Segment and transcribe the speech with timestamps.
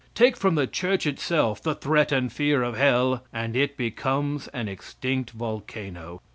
[0.15, 4.67] Take from the church itself the threat and fear of hell and it becomes an
[4.67, 6.23] extinct volcano.